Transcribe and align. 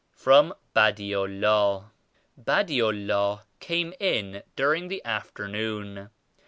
FROM 0.15 0.55
BADI 0.73 1.13
ULLAH. 1.13 1.91
Badi 2.35 2.79
UUah 2.79 3.41
came 3.59 3.93
in 3.99 4.41
during 4.55 4.87
the 4.87 5.05
afternoon. 5.05 6.09